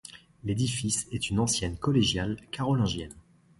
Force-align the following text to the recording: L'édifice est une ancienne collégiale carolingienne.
L'édifice 0.45 1.05
est 1.11 1.29
une 1.29 1.39
ancienne 1.39 1.77
collégiale 1.77 2.37
carolingienne. 2.49 3.13